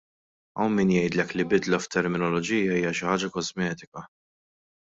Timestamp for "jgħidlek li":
0.93-1.45